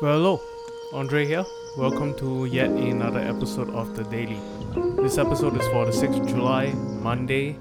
Well, 0.00 0.12
hello, 0.12 0.40
Andre 0.94 1.26
here. 1.26 1.44
Welcome 1.76 2.16
to 2.20 2.46
yet 2.46 2.70
another 2.70 3.18
episode 3.18 3.68
of 3.68 3.94
The 3.94 4.04
Daily. 4.04 4.40
This 4.96 5.18
episode 5.18 5.60
is 5.60 5.68
for 5.68 5.84
the 5.84 5.92
6th 5.92 6.22
of 6.22 6.26
July, 6.26 6.68
Monday. 7.02 7.58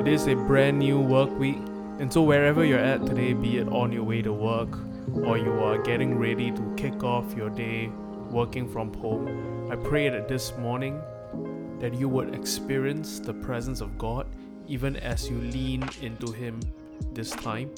It 0.00 0.08
is 0.08 0.28
a 0.28 0.34
brand 0.34 0.78
new 0.78 0.98
work 0.98 1.28
week, 1.38 1.58
and 1.98 2.10
so 2.10 2.22
wherever 2.22 2.64
you're 2.64 2.78
at 2.78 3.04
today, 3.04 3.34
be 3.34 3.58
it 3.58 3.68
on 3.68 3.92
your 3.92 4.02
way 4.02 4.22
to 4.22 4.32
work 4.32 4.78
or 5.26 5.36
you 5.36 5.52
are 5.52 5.76
getting 5.76 6.18
ready 6.18 6.50
to 6.52 6.74
kick 6.78 7.04
off 7.04 7.34
your 7.36 7.50
day 7.50 7.90
working 8.30 8.66
from 8.66 8.94
home, 8.94 9.70
I 9.70 9.76
pray 9.76 10.08
that 10.08 10.28
this 10.28 10.56
morning 10.56 11.02
that 11.80 11.92
you 11.92 12.08
would 12.08 12.34
experience 12.34 13.20
the 13.20 13.34
presence 13.34 13.82
of 13.82 13.98
God 13.98 14.26
even 14.66 14.96
as 14.96 15.28
you 15.28 15.36
lean 15.36 15.86
into 16.00 16.32
Him 16.32 16.60
this 17.12 17.30
time. 17.30 17.70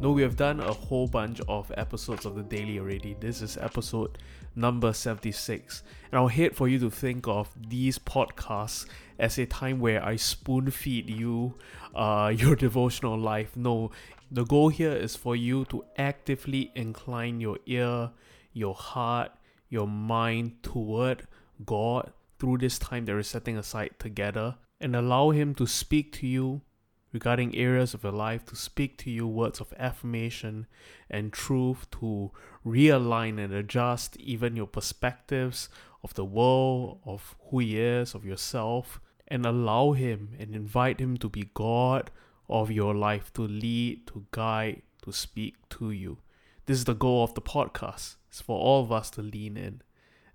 No, 0.00 0.10
we 0.12 0.22
have 0.22 0.36
done 0.36 0.60
a 0.60 0.72
whole 0.72 1.06
bunch 1.06 1.40
of 1.48 1.70
episodes 1.76 2.26
of 2.26 2.34
the 2.34 2.42
daily 2.42 2.78
already. 2.78 3.16
This 3.20 3.40
is 3.40 3.56
episode 3.56 4.18
number 4.56 4.92
76. 4.92 5.82
And 6.10 6.18
I'll 6.18 6.28
hate 6.28 6.56
for 6.56 6.68
you 6.68 6.78
to 6.80 6.90
think 6.90 7.28
of 7.28 7.50
these 7.68 7.98
podcasts 7.98 8.86
as 9.18 9.38
a 9.38 9.46
time 9.46 9.78
where 9.78 10.04
I 10.04 10.16
spoon 10.16 10.70
feed 10.70 11.08
you 11.08 11.54
uh, 11.94 12.32
your 12.36 12.56
devotional 12.56 13.18
life. 13.18 13.56
No, 13.56 13.90
the 14.30 14.44
goal 14.44 14.70
here 14.70 14.92
is 14.92 15.14
for 15.14 15.36
you 15.36 15.64
to 15.66 15.84
actively 15.96 16.72
incline 16.74 17.40
your 17.40 17.58
ear, 17.66 18.10
your 18.52 18.74
heart, 18.74 19.32
your 19.68 19.86
mind 19.86 20.62
toward 20.62 21.26
God 21.64 22.12
through 22.38 22.58
this 22.58 22.78
time 22.78 23.04
that 23.04 23.12
we're 23.12 23.22
setting 23.22 23.56
aside 23.56 23.94
together 23.98 24.56
and 24.80 24.96
allow 24.96 25.30
Him 25.30 25.54
to 25.54 25.66
speak 25.66 26.12
to 26.14 26.26
you 26.26 26.62
regarding 27.12 27.56
areas 27.56 27.94
of 27.94 28.02
your 28.02 28.12
life, 28.12 28.44
to 28.46 28.56
speak 28.56 28.98
to 28.98 29.10
you 29.10 29.26
words 29.26 29.60
of 29.60 29.74
affirmation 29.78 30.66
and 31.10 31.32
truth, 31.32 31.90
to 31.90 32.30
realign 32.66 33.38
and 33.38 33.52
adjust 33.52 34.16
even 34.16 34.56
your 34.56 34.66
perspectives 34.66 35.68
of 36.02 36.14
the 36.14 36.24
world, 36.24 37.00
of 37.04 37.36
who 37.50 37.58
He 37.60 37.78
is, 37.78 38.14
of 38.14 38.24
yourself, 38.24 39.00
and 39.28 39.46
allow 39.46 39.92
Him 39.92 40.30
and 40.38 40.54
invite 40.54 41.00
Him 41.00 41.16
to 41.18 41.28
be 41.28 41.50
God 41.54 42.10
of 42.48 42.70
your 42.70 42.94
life, 42.94 43.32
to 43.34 43.42
lead, 43.42 44.06
to 44.08 44.26
guide, 44.30 44.82
to 45.02 45.12
speak 45.12 45.56
to 45.70 45.90
you. 45.90 46.18
This 46.66 46.78
is 46.78 46.84
the 46.84 46.94
goal 46.94 47.24
of 47.24 47.34
the 47.34 47.42
podcast. 47.42 48.16
It's 48.28 48.40
for 48.40 48.58
all 48.58 48.82
of 48.82 48.92
us 48.92 49.10
to 49.10 49.22
lean 49.22 49.56
in. 49.56 49.82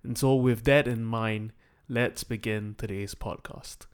And 0.02 0.16
so, 0.16 0.34
with 0.34 0.64
that 0.64 0.86
in 0.86 1.04
mind, 1.04 1.52
let's 1.88 2.22
begin 2.24 2.74
today's 2.76 3.14
podcast. 3.14 3.86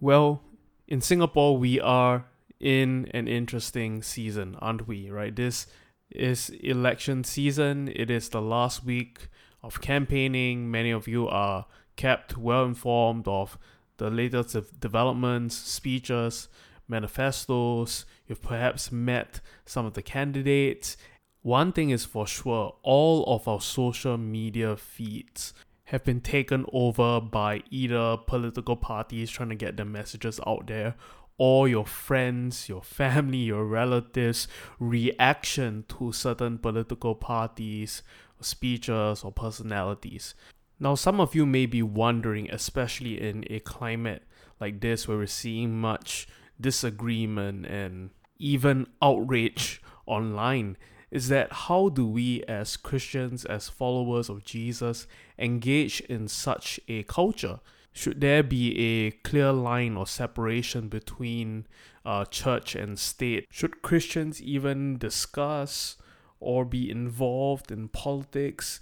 Well, 0.00 0.42
in 0.88 1.02
Singapore, 1.02 1.58
we 1.58 1.78
are 1.78 2.24
in 2.58 3.08
an 3.12 3.28
interesting 3.28 4.02
season, 4.02 4.56
aren't 4.60 4.88
we? 4.88 5.10
Right? 5.10 5.36
This 5.36 5.66
is 6.10 6.48
election 6.48 7.22
season. 7.24 7.92
It 7.94 8.10
is 8.10 8.30
the 8.30 8.40
last 8.40 8.84
week 8.84 9.28
of 9.62 9.82
campaigning. 9.82 10.70
Many 10.70 10.90
of 10.90 11.06
you 11.06 11.28
are 11.28 11.66
kept 11.96 12.38
well 12.38 12.64
informed 12.64 13.28
of 13.28 13.58
the 13.98 14.08
latest 14.08 14.80
developments, 14.80 15.56
speeches, 15.56 16.48
manifestos. 16.88 18.06
You've 18.26 18.42
perhaps 18.42 18.90
met 18.90 19.40
some 19.66 19.84
of 19.84 19.92
the 19.92 20.02
candidates. 20.02 20.96
One 21.42 21.72
thing 21.72 21.90
is 21.90 22.04
for 22.06 22.26
sure 22.26 22.76
all 22.82 23.24
of 23.26 23.46
our 23.46 23.60
social 23.60 24.16
media 24.16 24.76
feeds 24.76 25.52
have 25.88 26.04
been 26.04 26.20
taken 26.20 26.66
over 26.70 27.18
by 27.18 27.62
either 27.70 28.18
political 28.26 28.76
parties 28.76 29.30
trying 29.30 29.48
to 29.48 29.54
get 29.54 29.78
their 29.78 29.86
messages 29.86 30.38
out 30.46 30.66
there 30.66 30.94
or 31.38 31.66
your 31.66 31.86
friends, 31.86 32.68
your 32.68 32.82
family, 32.82 33.38
your 33.38 33.64
relatives' 33.64 34.48
reaction 34.78 35.84
to 35.88 36.12
certain 36.12 36.58
political 36.58 37.14
parties, 37.14 38.02
speeches, 38.38 39.24
or 39.24 39.32
personalities. 39.32 40.34
Now, 40.78 40.94
some 40.94 41.20
of 41.20 41.34
you 41.34 41.46
may 41.46 41.64
be 41.64 41.82
wondering, 41.82 42.50
especially 42.50 43.18
in 43.18 43.44
a 43.48 43.60
climate 43.60 44.24
like 44.60 44.80
this 44.80 45.08
where 45.08 45.16
we're 45.16 45.26
seeing 45.26 45.80
much 45.80 46.28
disagreement 46.60 47.64
and 47.64 48.10
even 48.38 48.88
outrage 49.00 49.80
online, 50.04 50.76
is 51.10 51.28
that 51.28 51.52
how 51.52 51.88
do 51.88 52.06
we 52.06 52.42
as 52.44 52.76
Christians, 52.76 53.44
as 53.44 53.68
followers 53.68 54.28
of 54.28 54.44
Jesus, 54.44 55.06
engage 55.38 56.00
in 56.02 56.28
such 56.28 56.78
a 56.88 57.02
culture? 57.04 57.60
Should 57.92 58.20
there 58.20 58.42
be 58.42 58.78
a 58.78 59.10
clear 59.10 59.52
line 59.52 59.96
or 59.96 60.06
separation 60.06 60.88
between 60.88 61.66
uh, 62.04 62.24
church 62.26 62.74
and 62.74 62.98
state? 62.98 63.46
Should 63.50 63.82
Christians 63.82 64.40
even 64.40 64.98
discuss 64.98 65.96
or 66.38 66.64
be 66.64 66.90
involved 66.90 67.72
in 67.72 67.88
politics? 67.88 68.78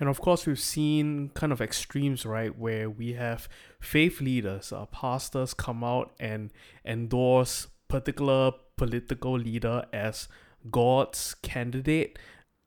And 0.00 0.08
of 0.08 0.20
course, 0.20 0.46
we've 0.46 0.58
seen 0.58 1.30
kind 1.30 1.52
of 1.52 1.60
extremes, 1.60 2.26
right, 2.26 2.56
where 2.56 2.90
we 2.90 3.12
have 3.12 3.48
faith 3.80 4.20
leaders, 4.20 4.72
uh, 4.72 4.86
pastors 4.86 5.54
come 5.54 5.84
out 5.84 6.14
and 6.18 6.52
endorse 6.84 7.68
particular 7.88 8.52
political 8.76 9.38
leader 9.38 9.86
as 9.92 10.28
God's 10.70 11.34
candidate. 11.34 12.18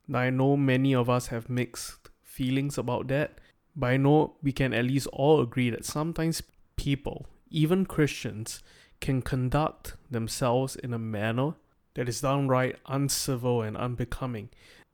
Now, 0.08 0.20
I 0.20 0.30
know 0.30 0.58
many 0.58 0.94
of 0.96 1.10
us 1.10 1.28
have 1.28 1.50
mixed 1.50 2.10
feelings 2.24 2.78
about 2.78 3.08
that, 3.10 3.40
but 3.76 3.88
I 3.88 3.98
know 3.98 4.36
we 4.42 4.52
can 4.52 4.74
at 4.74 4.86
least 4.86 5.08
all 5.08 5.42
agree 5.42 5.70
that 5.70 5.86
sometimes 5.86 6.42
people, 6.76 7.28
even 7.50 7.86
Christians, 7.86 8.62
can 9.02 9.22
conduct 9.22 9.96
themselves 10.10 10.76
in 10.76 10.94
a 10.94 11.00
manner 11.00 11.54
that 11.94 12.10
is 12.10 12.22
downright 12.22 12.78
uncivil 12.86 13.62
and 13.62 13.78
unbecoming. 13.78 14.50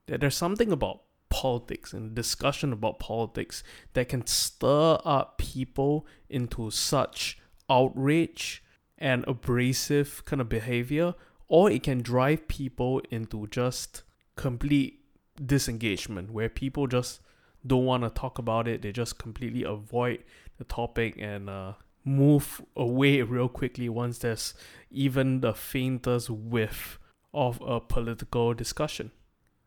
That 0.08 0.22
there's 0.22 0.36
something 0.36 0.72
about 0.72 1.02
politics 1.30 1.94
and 1.94 2.16
discussion 2.16 2.72
about 2.72 3.00
politics 3.00 3.64
that 3.94 4.10
can 4.10 4.26
stir 4.26 5.00
up 5.04 5.38
people 5.38 6.08
into 6.30 6.72
such 6.72 7.38
outrage 7.70 8.64
and 8.98 9.26
abrasive 9.28 10.24
kind 10.26 10.42
of 10.42 10.48
behavior 10.48 11.14
or 11.48 11.70
it 11.70 11.84
can 11.84 12.02
drive 12.02 12.48
people 12.48 13.02
into 13.12 13.48
just 13.48 14.04
complete 14.36 15.00
disengagement 15.44 16.32
where 16.32 16.50
people 16.50 16.88
just 16.88 17.22
don't 17.66 17.86
want 17.86 18.04
to 18.04 18.10
talk 18.10 18.38
about 18.38 18.68
it. 18.68 18.82
They 18.82 18.92
just 18.92 19.18
completely 19.18 19.64
avoid 19.64 20.24
the 20.58 20.64
topic 20.64 21.16
and 21.20 21.50
uh, 21.50 21.74
move 22.04 22.62
away 22.76 23.22
real 23.22 23.50
quickly 23.50 23.90
once 23.90 24.20
there's 24.20 24.54
even 24.92 25.42
the 25.42 25.54
faintest 25.54 26.30
whiff 26.30 27.00
of 27.34 27.62
a 27.66 27.80
political 27.80 28.54
discussion. 28.54 29.12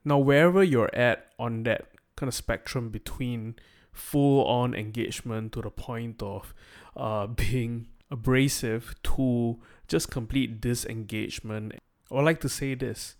Now 0.04 0.18
wherever 0.18 0.62
you're 0.62 0.94
at 0.94 1.26
on 1.38 1.64
that 1.64 1.88
kind 2.16 2.28
of 2.28 2.34
spectrum 2.34 2.88
between 2.88 3.56
full 3.92 4.46
on 4.46 4.74
engagement 4.74 5.52
to 5.52 5.60
the 5.60 5.70
point 5.70 6.22
of 6.22 6.54
uh, 6.96 7.26
being 7.26 7.88
abrasive 8.10 8.94
to 9.02 9.58
just 9.88 10.10
complete 10.10 10.60
disengagement. 10.60 11.74
I 12.10 12.14
would 12.14 12.24
like 12.24 12.40
to 12.40 12.48
say 12.48 12.74
this, 12.74 13.16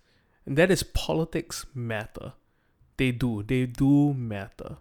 and 0.47 0.57
that 0.57 0.71
is 0.71 0.83
politics 0.83 1.67
matter. 1.75 2.35
They 2.97 3.11
do, 3.11 3.43
they 3.43 3.67
do 3.67 4.15
matter. 4.15 4.79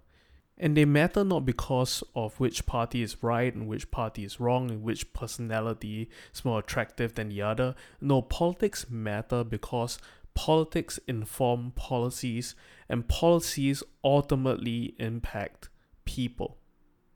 And 0.59 0.75
they 0.75 0.85
matter 0.85 1.23
not 1.23 1.45
because 1.45 2.03
of 2.15 2.39
which 2.39 2.65
party 2.65 3.03
is 3.03 3.21
right 3.21 3.53
and 3.53 3.67
which 3.67 3.91
party 3.91 4.23
is 4.23 4.39
wrong 4.39 4.71
and 4.71 4.81
which 4.81 5.13
personality 5.13 6.09
is 6.33 6.43
more 6.43 6.59
attractive 6.59 7.13
than 7.13 7.29
the 7.29 7.43
other. 7.43 7.75
No, 8.01 8.23
politics 8.23 8.87
matter 8.89 9.43
because 9.43 9.99
politics 10.33 10.99
inform 11.07 11.73
policies 11.75 12.55
and 12.89 13.07
policies 13.07 13.83
ultimately 14.03 14.95
impact 14.97 15.69
people. 16.05 16.57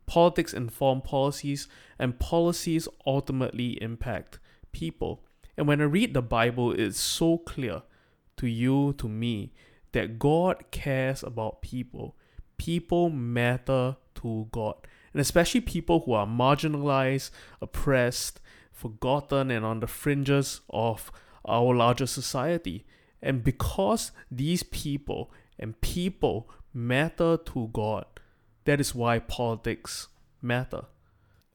Politics 0.05 0.53
inform 0.53 1.01
policies, 1.01 1.69
and 1.97 2.19
policies 2.19 2.87
ultimately 3.07 3.81
impact 3.81 4.39
people. 4.71 5.23
And 5.57 5.67
when 5.67 5.81
I 5.81 5.85
read 5.85 6.13
the 6.13 6.21
Bible, 6.21 6.71
it's 6.71 6.99
so 6.99 7.37
clear 7.37 7.83
to 8.37 8.47
you, 8.47 8.93
to 8.93 9.07
me, 9.07 9.53
that 9.91 10.19
God 10.19 10.71
cares 10.71 11.23
about 11.23 11.61
people. 11.61 12.15
People 12.57 13.09
matter 13.09 13.97
to 14.15 14.47
God. 14.51 14.75
And 15.13 15.19
especially 15.19 15.61
people 15.61 16.01
who 16.01 16.13
are 16.13 16.25
marginalized, 16.25 17.31
oppressed, 17.61 18.39
forgotten, 18.71 19.51
and 19.51 19.65
on 19.65 19.81
the 19.81 19.87
fringes 19.87 20.61
of 20.69 21.11
our 21.45 21.75
larger 21.75 22.07
society. 22.07 22.85
And 23.21 23.43
because 23.43 24.11
these 24.31 24.63
people 24.63 25.31
and 25.59 25.79
people 25.81 26.49
matter 26.73 27.37
to 27.37 27.69
God, 27.73 28.05
that 28.65 28.79
is 28.79 28.95
why 28.95 29.19
politics 29.19 30.07
matter. 30.41 30.85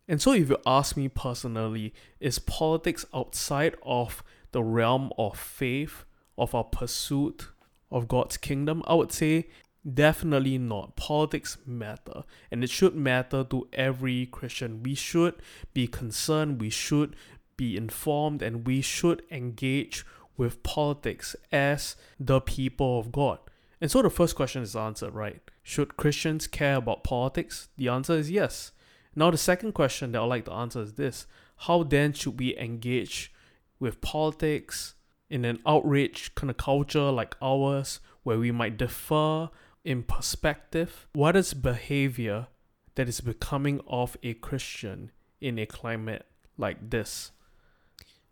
And 0.08 0.22
so, 0.22 0.32
if 0.32 0.48
you 0.48 0.58
ask 0.64 0.96
me 0.96 1.08
personally, 1.08 1.92
is 2.20 2.38
politics 2.38 3.04
outside 3.12 3.76
of 3.82 4.22
the 4.52 4.62
realm 4.62 5.12
of 5.18 5.38
faith, 5.38 6.04
of 6.38 6.54
our 6.54 6.64
pursuit 6.64 7.48
of 7.90 8.06
God's 8.08 8.36
kingdom? 8.36 8.82
I 8.86 8.94
would 8.94 9.12
say 9.12 9.48
definitely 9.94 10.58
not. 10.58 10.96
Politics 10.96 11.58
matter, 11.66 12.24
and 12.50 12.62
it 12.62 12.70
should 12.70 12.94
matter 12.94 13.44
to 13.44 13.68
every 13.72 14.26
Christian. 14.26 14.82
We 14.82 14.94
should 14.94 15.34
be 15.74 15.86
concerned, 15.86 16.60
we 16.60 16.70
should 16.70 17.16
be 17.56 17.76
informed, 17.76 18.42
and 18.42 18.66
we 18.66 18.82
should 18.82 19.22
engage 19.30 20.04
with 20.36 20.62
politics 20.62 21.34
as 21.50 21.96
the 22.20 22.40
people 22.40 23.00
of 23.00 23.10
God. 23.10 23.38
And 23.80 23.90
so 23.90 24.02
the 24.02 24.10
first 24.10 24.36
question 24.36 24.62
is 24.62 24.76
answered, 24.76 25.14
right? 25.14 25.40
Should 25.62 25.96
Christians 25.96 26.46
care 26.46 26.76
about 26.76 27.04
politics? 27.04 27.68
The 27.76 27.88
answer 27.88 28.14
is 28.14 28.30
yes. 28.30 28.72
Now, 29.18 29.30
the 29.30 29.38
second 29.38 29.72
question 29.72 30.12
that 30.12 30.20
I'd 30.20 30.26
like 30.26 30.44
to 30.44 30.52
answer 30.52 30.82
is 30.82 30.92
this 30.92 31.26
How 31.56 31.82
then 31.82 32.12
should 32.12 32.38
we 32.38 32.56
engage 32.58 33.32
with 33.80 34.02
politics 34.02 34.94
in 35.30 35.44
an 35.46 35.58
outrage 35.66 36.34
kind 36.34 36.50
of 36.50 36.58
culture 36.58 37.10
like 37.10 37.34
ours, 37.40 38.00
where 38.22 38.38
we 38.38 38.52
might 38.52 38.76
differ 38.76 39.48
in 39.84 40.02
perspective? 40.02 41.08
What 41.14 41.34
is 41.34 41.54
behavior 41.54 42.48
that 42.94 43.08
is 43.08 43.22
becoming 43.22 43.80
of 43.86 44.18
a 44.22 44.34
Christian 44.34 45.10
in 45.40 45.58
a 45.58 45.64
climate 45.64 46.26
like 46.58 46.90
this? 46.90 47.32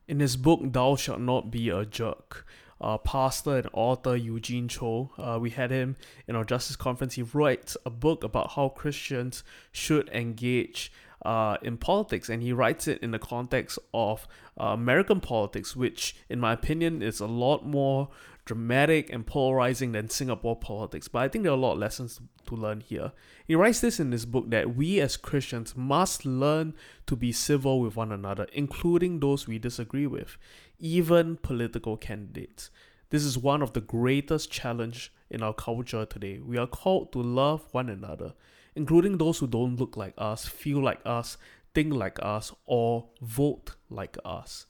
In 0.07 0.21
his 0.21 0.37
book, 0.37 0.61
Thou 0.63 0.97
Shalt 0.97 1.21
Not 1.21 1.51
Be 1.51 1.71
a 1.71 1.87
Jerk, 1.87 2.47
uh, 2.85 2.99
pastor 2.99 3.57
and 3.57 3.69
author 3.73 4.15
Eugene 4.15 4.69
Cho. 4.69 5.11
Uh, 5.17 5.39
we 5.41 5.51
had 5.51 5.71
him 5.71 5.97
in 6.29 6.37
our 6.37 6.45
justice 6.45 6.77
conference. 6.77 7.15
He 7.15 7.23
writes 7.23 7.79
a 7.87 7.91
book 7.91 8.23
about 8.23 8.53
how 8.53 8.69
Christians 8.69 9.43
should 9.73 10.11
engage 10.11 10.93
uh, 11.25 11.57
in 11.63 11.79
politics, 11.79 12.29
and 12.29 12.43
he 12.43 12.53
writes 12.53 12.87
it 12.87 13.03
in 13.03 13.11
the 13.11 13.19
context 13.19 13.79
of 13.95 14.29
uh, 14.61 14.67
American 14.67 15.21
politics, 15.21 15.75
which, 15.75 16.15
in 16.29 16.39
my 16.39 16.53
opinion, 16.53 17.01
is 17.01 17.21
a 17.21 17.27
lot 17.27 17.65
more 17.65 18.11
dramatic 18.45 19.11
and 19.11 19.27
polarizing 19.27 19.93
than 19.93 20.11
Singapore 20.11 20.55
politics. 20.55 21.09
But 21.09 21.21
I 21.21 21.29
think 21.29 21.45
there 21.45 21.53
are 21.53 21.57
a 21.57 21.61
lot 21.61 21.73
of 21.73 21.79
lessons 21.79 22.21
to 22.47 22.55
learn 22.55 22.81
here. 22.81 23.13
He 23.47 23.55
writes 23.55 23.81
this 23.81 23.99
in 23.99 24.13
his 24.13 24.27
book 24.27 24.51
that 24.51 24.77
we 24.77 25.01
as 25.01 25.17
Christians 25.17 25.75
must 25.75 26.27
learn 26.27 26.75
to 27.07 27.17
be 27.17 27.33
civil 27.33 27.81
with 27.81 27.97
one 27.97 28.13
another, 28.13 28.47
including 28.53 29.21
those 29.21 29.49
we 29.49 29.59
disagree 29.59 30.07
with, 30.07 30.37
even 30.79 31.37
political 31.37 31.97
candidates. 31.97 32.71
This 33.11 33.25
is 33.25 33.39
one 33.39 33.63
of 33.63 33.73
the 33.73 33.81
greatest 33.81 34.51
challenge 34.51 35.13
in 35.31 35.43
our 35.43 35.55
culture 35.55 36.05
today. 36.05 36.39
We 36.39 36.59
are 36.59 36.67
called 36.67 37.13
to 37.13 37.23
love 37.23 37.67
one 37.73 37.89
another, 37.89 38.35
including 38.75 39.19
those 39.19 39.39
who 39.39 39.47
don't 39.47 39.77
look 39.77 39.97
like 39.97 40.15
us, 40.19 40.47
feel 40.47 40.83
like 40.83 41.01
us, 41.05 41.37
think 41.75 41.93
like 41.93 42.19
us, 42.23 42.53
or 42.67 43.09
vote 43.21 43.77
like 43.89 44.17
us. 44.25 44.67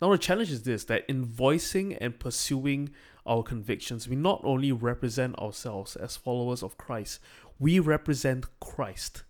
Now, 0.00 0.10
the 0.10 0.18
challenge 0.18 0.50
is 0.50 0.62
this 0.62 0.84
that 0.84 1.04
in 1.08 1.24
voicing 1.24 1.94
and 1.94 2.18
pursuing 2.18 2.90
our 3.26 3.42
convictions, 3.42 4.08
we 4.08 4.16
not 4.16 4.40
only 4.44 4.72
represent 4.72 5.38
ourselves 5.38 5.96
as 5.96 6.16
followers 6.16 6.62
of 6.62 6.76
Christ, 6.76 7.20
we 7.58 7.78
represent 7.78 8.46
Christ. 8.60 9.22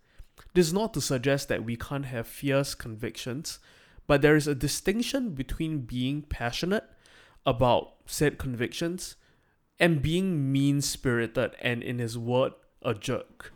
This 0.54 0.68
is 0.68 0.72
not 0.72 0.94
to 0.94 1.00
suggest 1.00 1.48
that 1.48 1.64
we 1.64 1.76
can't 1.76 2.06
have 2.06 2.26
fierce 2.26 2.74
convictions, 2.74 3.58
but 4.06 4.22
there 4.22 4.36
is 4.36 4.46
a 4.46 4.54
distinction 4.54 5.30
between 5.30 5.80
being 5.80 6.22
passionate 6.22 6.84
about 7.46 7.94
said 8.06 8.38
convictions 8.38 9.16
and 9.78 10.02
being 10.02 10.52
mean 10.52 10.80
spirited 10.80 11.52
and, 11.60 11.82
in 11.82 11.98
his 11.98 12.16
word, 12.16 12.52
a 12.82 12.94
jerk. 12.94 13.52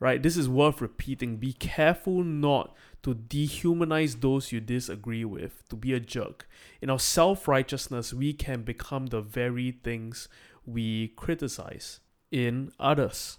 Right? 0.00 0.22
This 0.22 0.36
is 0.36 0.48
worth 0.48 0.80
repeating. 0.80 1.36
Be 1.36 1.52
careful 1.52 2.22
not 2.22 2.74
to 3.02 3.14
dehumanize 3.14 4.20
those 4.20 4.52
you 4.52 4.60
disagree 4.60 5.24
with, 5.24 5.66
to 5.68 5.76
be 5.76 5.92
a 5.94 6.00
jerk. 6.00 6.48
In 6.82 6.90
our 6.90 6.98
self 6.98 7.48
righteousness, 7.48 8.12
we 8.12 8.32
can 8.32 8.62
become 8.62 9.06
the 9.06 9.20
very 9.20 9.70
things 9.70 10.28
we 10.66 11.08
criticize 11.08 12.00
in 12.30 12.72
others. 12.78 13.38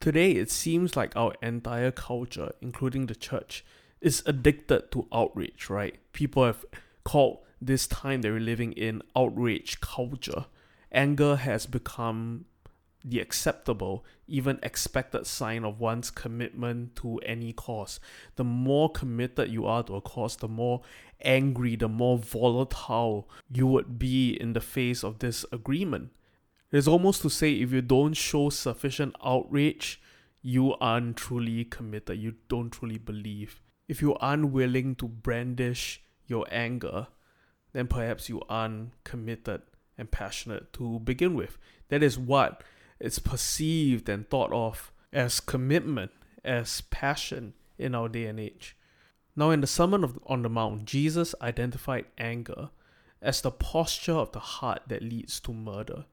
Today, 0.00 0.32
it 0.32 0.50
seems 0.50 0.96
like 0.96 1.14
our 1.14 1.34
entire 1.42 1.90
culture, 1.90 2.52
including 2.60 3.06
the 3.06 3.14
church, 3.14 3.64
is 4.00 4.22
addicted 4.26 4.90
to 4.92 5.06
outrage, 5.12 5.68
right? 5.68 5.98
People 6.12 6.44
have 6.44 6.64
called 7.04 7.40
this 7.60 7.86
time 7.86 8.22
that 8.22 8.30
we're 8.30 8.40
living 8.40 8.72
in 8.72 9.02
outrage 9.14 9.80
culture. 9.80 10.46
Anger 10.92 11.36
has 11.36 11.66
become 11.66 12.46
the 13.04 13.20
acceptable, 13.20 14.04
even 14.26 14.58
expected 14.62 15.26
sign 15.26 15.64
of 15.64 15.80
one's 15.80 16.10
commitment 16.10 16.96
to 16.96 17.18
any 17.18 17.52
cause. 17.52 18.00
The 18.36 18.44
more 18.44 18.90
committed 18.90 19.50
you 19.50 19.66
are 19.66 19.82
to 19.84 19.96
a 19.96 20.00
cause, 20.00 20.36
the 20.36 20.48
more 20.48 20.82
angry, 21.22 21.76
the 21.76 21.88
more 21.88 22.18
volatile 22.18 23.28
you 23.50 23.66
would 23.66 23.98
be 23.98 24.32
in 24.32 24.52
the 24.52 24.60
face 24.60 25.02
of 25.02 25.18
this 25.18 25.44
agreement. 25.52 26.10
It's 26.72 26.86
almost 26.86 27.22
to 27.22 27.30
say 27.30 27.54
if 27.54 27.72
you 27.72 27.82
don't 27.82 28.14
show 28.14 28.50
sufficient 28.50 29.16
outrage, 29.24 30.00
you 30.42 30.74
aren't 30.80 31.16
truly 31.16 31.64
committed, 31.64 32.18
you 32.18 32.34
don't 32.48 32.70
truly 32.70 32.98
believe. 32.98 33.60
If 33.90 34.00
you're 34.00 34.18
unwilling 34.20 34.94
to 34.96 35.08
brandish 35.08 36.00
your 36.28 36.46
anger, 36.48 37.08
then 37.72 37.88
perhaps 37.88 38.28
you 38.28 38.40
aren't 38.48 38.92
committed 39.02 39.62
and 39.98 40.08
passionate 40.08 40.72
to 40.74 41.00
begin 41.00 41.34
with. 41.34 41.58
That 41.88 42.00
is 42.00 42.16
what 42.16 42.62
is 43.00 43.18
perceived 43.18 44.08
and 44.08 44.30
thought 44.30 44.52
of 44.52 44.92
as 45.12 45.40
commitment, 45.40 46.12
as 46.44 46.82
passion 46.82 47.54
in 47.78 47.96
our 47.96 48.08
day 48.08 48.26
and 48.26 48.38
age. 48.38 48.76
Now, 49.34 49.50
in 49.50 49.60
the 49.60 49.66
Sermon 49.66 50.20
on 50.24 50.42
the 50.42 50.48
Mount, 50.48 50.84
Jesus 50.84 51.34
identified 51.42 52.04
anger 52.16 52.70
as 53.20 53.40
the 53.40 53.50
posture 53.50 54.12
of 54.12 54.30
the 54.30 54.38
heart 54.38 54.82
that 54.86 55.02
leads 55.02 55.40
to 55.40 55.52
murder. 55.52 56.04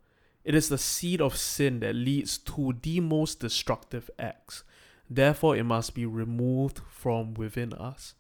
It 0.44 0.56
is 0.56 0.70
the 0.70 0.80
seed 0.80 1.22
of 1.22 1.38
sin 1.38 1.82
that 1.82 1.94
leads 1.94 2.40
to 2.40 2.74
the 2.82 3.02
most 3.02 3.40
destructive 3.40 4.10
acts. 4.18 4.64
Therefore, 5.10 5.56
it 5.56 5.64
must 5.64 5.96
be 5.96 6.06
removed 6.06 6.82
from 6.90 7.34
within 7.34 7.74
us. 7.74 8.16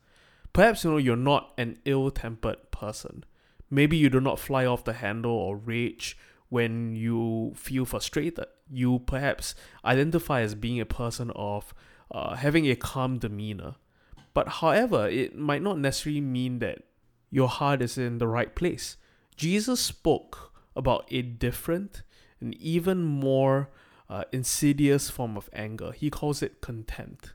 Perhaps 0.53 0.83
you 0.83 0.91
know 0.91 0.97
you're 0.97 1.15
not 1.15 1.53
an 1.57 1.77
ill-tempered 1.85 2.71
person. 2.71 3.23
Maybe 3.69 3.97
you 3.97 4.09
do 4.09 4.21
not 4.21 4.39
fly 4.39 4.65
off 4.65 4.85
the 4.85 4.93
handle 4.93 5.31
or 5.31 5.57
rage 5.57 6.17
when 6.49 6.95
you 6.95 7.53
feel 7.55 7.85
frustrated. 7.85 8.45
You 8.71 8.99
perhaps 8.99 9.55
identify 9.83 10.41
as 10.41 10.55
being 10.55 10.79
a 10.79 10.85
person 10.85 11.31
of 11.35 11.73
uh, 12.11 12.35
having 12.35 12.69
a 12.69 12.75
calm 12.75 13.19
demeanor. 13.19 13.75
But 14.33 14.47
however, 14.47 15.07
it 15.09 15.37
might 15.37 15.61
not 15.61 15.79
necessarily 15.79 16.21
mean 16.21 16.59
that 16.59 16.83
your 17.29 17.49
heart 17.49 17.81
is 17.81 17.97
in 17.97 18.19
the 18.19 18.27
right 18.27 18.55
place. 18.55 18.95
Jesus 19.35 19.79
spoke 19.79 20.53
about 20.75 21.05
a 21.11 21.21
different 21.21 22.03
and 22.39 22.55
even 22.55 23.03
more 23.03 23.69
uh, 24.09 24.23
insidious 24.31 25.09
form 25.09 25.37
of 25.37 25.49
anger. 25.53 25.91
He 25.91 26.09
calls 26.09 26.41
it 26.41 26.61
contempt. 26.61 27.33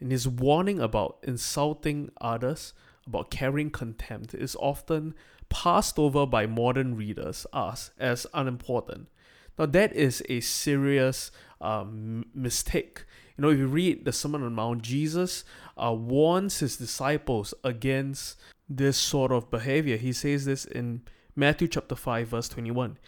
And 0.00 0.12
his 0.12 0.28
warning 0.28 0.80
about 0.80 1.18
insulting 1.22 2.10
others, 2.20 2.74
about 3.06 3.30
carrying 3.30 3.70
contempt, 3.70 4.34
is 4.34 4.56
often 4.56 5.14
passed 5.48 5.98
over 5.98 6.26
by 6.26 6.46
modern 6.46 6.96
readers, 6.96 7.46
us, 7.52 7.90
as 7.98 8.26
unimportant. 8.34 9.08
Now, 9.58 9.66
that 9.66 9.94
is 9.94 10.22
a 10.28 10.40
serious 10.40 11.30
um, 11.60 12.26
mistake. 12.34 13.04
You 13.36 13.42
know, 13.42 13.50
if 13.50 13.58
you 13.58 13.66
read 13.66 14.04
the 14.04 14.12
Sermon 14.12 14.42
on 14.42 14.48
the 14.48 14.54
Mount, 14.54 14.82
Jesus 14.82 15.44
uh, 15.76 15.94
warns 15.94 16.58
his 16.58 16.76
disciples 16.76 17.54
against 17.64 18.38
this 18.68 18.96
sort 18.96 19.32
of 19.32 19.50
behavior. 19.50 19.96
He 19.96 20.12
says 20.12 20.44
this 20.44 20.64
in 20.64 21.02
Matthew 21.34 21.68
chapter 21.68 21.94
5, 21.94 22.28
verse 22.28 22.48
21. 22.48 22.98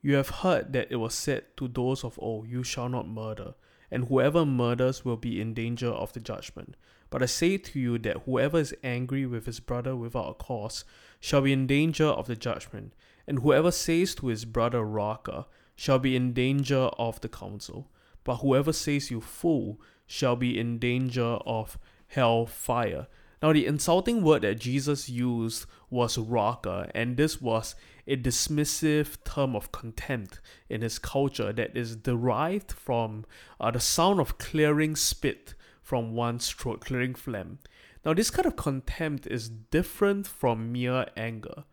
You 0.00 0.14
have 0.14 0.28
heard 0.28 0.72
that 0.72 0.88
it 0.90 0.96
was 0.96 1.14
said 1.14 1.56
to 1.56 1.66
those 1.66 2.04
of 2.04 2.18
old, 2.20 2.48
You 2.48 2.62
shall 2.62 2.88
not 2.88 3.08
murder, 3.08 3.54
and 3.90 4.06
whoever 4.06 4.46
murders 4.46 5.04
will 5.04 5.16
be 5.16 5.40
in 5.40 5.54
danger 5.54 5.88
of 5.88 6.12
the 6.12 6.20
judgment. 6.20 6.76
But 7.10 7.22
I 7.22 7.26
say 7.26 7.56
to 7.58 7.80
you 7.80 7.98
that 7.98 8.22
whoever 8.24 8.58
is 8.58 8.74
angry 8.84 9.26
with 9.26 9.46
his 9.46 9.60
brother 9.60 9.96
without 9.96 10.30
a 10.30 10.34
cause 10.34 10.84
shall 11.20 11.40
be 11.40 11.52
in 11.52 11.66
danger 11.66 12.06
of 12.06 12.26
the 12.26 12.36
judgment, 12.36 12.92
and 13.26 13.40
whoever 13.40 13.70
says 13.70 14.14
to 14.16 14.28
his 14.28 14.44
brother 14.44 14.84
Raca 14.84 15.46
shall 15.74 15.98
be 15.98 16.14
in 16.14 16.32
danger 16.32 16.90
of 16.98 17.20
the 17.20 17.28
council. 17.28 17.90
But 18.24 18.36
whoever 18.36 18.72
says 18.72 19.10
you 19.10 19.20
fool 19.20 19.80
shall 20.06 20.36
be 20.36 20.58
in 20.58 20.78
danger 20.78 21.38
of 21.44 21.78
hell 22.08 22.46
fire. 22.46 23.06
Now, 23.42 23.52
the 23.52 23.66
insulting 23.66 24.22
word 24.22 24.42
that 24.42 24.58
Jesus 24.58 25.08
used 25.08 25.66
was 25.90 26.18
Raca, 26.18 26.90
and 26.94 27.16
this 27.16 27.40
was 27.40 27.76
a 28.06 28.16
dismissive 28.16 29.22
term 29.24 29.54
of 29.54 29.70
contempt 29.70 30.40
in 30.68 30.80
his 30.80 30.98
culture 30.98 31.52
that 31.52 31.76
is 31.76 31.94
derived 31.94 32.72
from 32.72 33.24
uh, 33.60 33.70
the 33.70 33.80
sound 33.80 34.18
of 34.18 34.38
clearing 34.38 34.96
spit 34.96 35.54
from 35.82 36.14
one's 36.14 36.50
throat, 36.50 36.80
clearing 36.80 37.14
phlegm. 37.14 37.58
Now, 38.04 38.14
this 38.14 38.30
kind 38.30 38.46
of 38.46 38.56
contempt 38.56 39.26
is 39.26 39.48
different 39.48 40.26
from 40.26 40.72
mere 40.72 41.06
anger. 41.16 41.64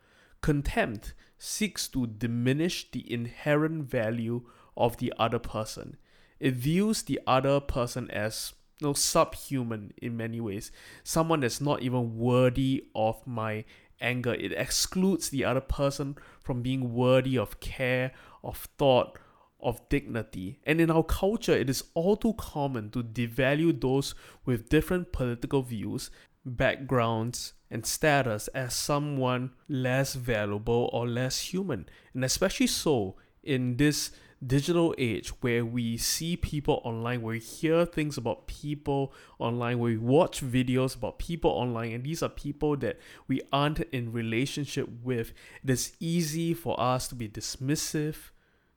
Contempt 0.42 1.14
seeks 1.38 1.88
to 1.90 2.06
diminish 2.06 2.92
the 2.92 3.12
inherent 3.12 3.90
value 3.90 4.44
of 4.78 4.98
the 4.98 5.14
other 5.18 5.40
person. 5.40 5.98
It 6.40 6.54
views 6.54 7.02
the 7.02 7.20
other 7.26 7.60
person 7.60 8.12
as 8.12 8.54
you 8.80 8.88
know, 8.88 8.94
subhuman 8.94 9.94
in 9.98 10.18
many 10.18 10.42
ways, 10.42 10.72
someone 11.04 11.40
that's 11.40 11.62
not 11.62 11.82
even 11.82 12.18
worthy 12.18 12.86
of 12.94 13.26
my 13.26 13.64
anger. 14.02 14.34
It 14.34 14.52
excludes 14.52 15.30
the 15.30 15.46
other 15.46 15.62
person 15.62 16.18
from 16.44 16.62
being 16.62 16.94
worthy 16.94 17.38
of 17.38 17.60
care, 17.60 18.12
of 18.44 18.68
thought, 18.78 19.18
of 19.60 19.88
dignity. 19.90 20.60
And 20.66 20.80
in 20.80 20.92
our 20.92 21.04
culture, 21.04 21.54
it 21.54 21.70
is 21.70 21.84
all 21.94 22.18
too 22.18 22.34
common 22.38 22.92
to 22.92 23.04
devalue 23.04 23.80
those 23.80 24.14
with 24.46 24.70
different 24.70 25.12
political 25.12 25.62
views, 25.62 26.12
backgrounds, 26.46 27.54
and 27.72 27.86
status 27.86 28.48
as 28.50 28.74
someone 28.74 29.52
less 29.68 30.14
valuable 30.14 30.90
or 30.94 31.08
less 31.08 31.40
human. 31.40 31.88
And 32.14 32.24
especially 32.24 32.68
so 32.68 33.16
in 33.44 33.78
this 33.78 34.12
digital 34.46 34.94
age 34.98 35.30
where 35.42 35.66
we 35.66 35.98
see 35.98 36.38
people 36.38 36.82
online, 36.84 37.22
where 37.22 37.34
we 37.34 37.40
hear 37.40 37.86
things 37.86 38.18
about 38.18 38.48
people 38.48 39.14
online, 39.40 39.80
where 39.80 39.92
we 39.92 39.98
watch 39.98 40.44
videos 40.44 40.96
about 40.96 41.20
people 41.20 41.52
online, 41.52 41.94
and 41.94 42.04
these 42.04 42.22
are 42.22 42.30
people 42.30 42.78
that 42.78 43.00
we 43.28 43.42
aren't 43.52 43.80
in 43.80 44.12
relationship 44.12 44.88
with, 45.04 45.34
it 45.64 45.70
is 45.70 45.94
easy 46.00 46.54
for 46.54 46.80
us 46.80 47.08
to 47.08 47.16
be 47.16 47.28
dismissive, 47.28 48.16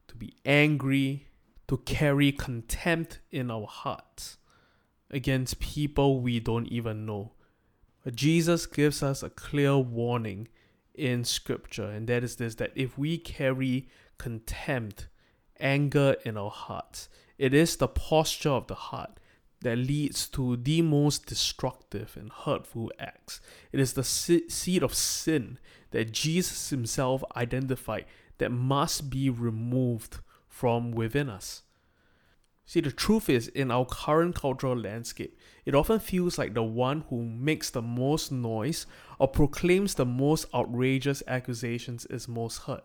to 0.07 0.17
be 0.17 0.35
angry, 0.45 1.29
to 1.67 1.77
carry 1.79 2.33
contempt 2.33 3.21
in 3.31 3.51
our 3.51 3.67
hearts 3.67 4.39
against 5.11 5.61
people 5.61 6.21
we 6.21 6.41
don't 6.41 6.67
even 6.69 7.05
know. 7.05 7.33
But 8.05 8.15
Jesus 8.15 8.67
gives 8.67 9.03
us 9.03 9.23
a 9.23 9.31
clear 9.31 9.77
warning 9.77 10.49
in 10.95 11.25
scripture, 11.25 11.89
and 11.91 12.09
that 12.09 12.25
is 12.25 12.37
this 12.37 12.55
that 12.57 12.73
if 12.75 12.99
we 12.99 13.19
carry 13.19 13.89
contempt, 14.17 15.09
anger 15.61 16.17
in 16.25 16.37
our 16.37 16.51
hearts. 16.51 17.09
It 17.39 17.55
is 17.55 17.77
the 17.77 17.89
posture 17.89 18.51
of 18.51 18.67
the 18.67 18.75
heart 18.75 19.19
that 19.63 19.77
leads 19.77 20.29
to 20.29 20.57
the 20.57 20.83
most 20.83 21.27
destructive 21.27 22.17
and 22.19 22.31
hurtful 22.31 22.93
acts. 22.99 23.41
It 23.73 23.81
is 23.81 23.95
the 23.95 24.05
seed 24.05 24.83
of 24.83 24.95
sin 24.95 25.59
that 25.91 26.13
Jesus 26.13 26.71
himself 26.71 27.25
identified 27.37 28.05
that 28.39 28.51
must 28.51 29.11
be 29.11 29.31
removed 29.31 30.19
from 30.47 30.93
within 30.93 31.29
us. 31.29 31.63
See, 32.67 32.81
the 32.81 32.93
truth 32.93 33.31
is, 33.31 33.49
in 33.49 33.71
our 33.71 33.87
current 33.87 34.35
cultural 34.35 34.77
landscape, 34.77 35.39
it 35.65 35.75
often 35.75 36.01
feels 36.01 36.37
like 36.37 36.53
the 36.53 36.63
one 36.63 37.05
who 37.09 37.25
makes 37.25 37.71
the 37.71 37.81
most 37.81 38.31
noise 38.31 38.85
or 39.19 39.27
proclaims 39.27 39.95
the 39.95 40.05
most 40.05 40.45
outrageous 40.55 41.23
accusations 41.27 42.05
is 42.07 42.29
most 42.29 42.59
hurt. 42.59 42.85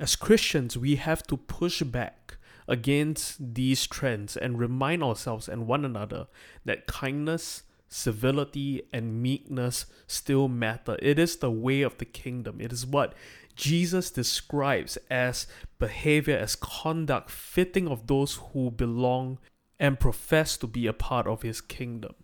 As 0.00 0.14
Christians, 0.14 0.78
we 0.78 0.94
have 0.96 1.24
to 1.24 1.36
push 1.36 1.82
back 1.82 2.36
against 2.68 3.54
these 3.54 3.86
trends 3.86 4.36
and 4.36 4.58
remind 4.58 5.02
ourselves 5.02 5.48
and 5.48 5.66
one 5.66 5.84
another 5.84 6.28
that 6.64 6.86
kindness, 6.86 7.64
civility, 7.88 8.82
and 8.92 9.20
meekness 9.20 9.86
still 10.06 10.46
matter. 10.46 10.96
It 11.02 11.18
is 11.18 11.36
the 11.36 11.50
way 11.50 11.82
of 11.82 11.98
the 11.98 12.04
kingdom. 12.04 12.60
It 12.60 12.72
is 12.72 12.86
what 12.86 13.14
Jesus 13.56 14.12
describes 14.12 14.98
as 15.10 15.48
behavior, 15.80 16.36
as 16.36 16.54
conduct 16.54 17.28
fitting 17.28 17.88
of 17.88 18.06
those 18.06 18.38
who 18.52 18.70
belong 18.70 19.38
and 19.80 19.98
profess 19.98 20.56
to 20.58 20.68
be 20.68 20.86
a 20.86 20.92
part 20.92 21.26
of 21.26 21.42
his 21.42 21.60
kingdom. 21.60 22.14